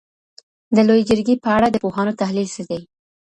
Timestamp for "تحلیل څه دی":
2.21-2.81